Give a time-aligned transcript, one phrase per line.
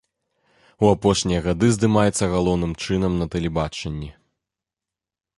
[0.85, 4.09] У апошнія гады здымаецца галоўным чынам на тэлебачанні.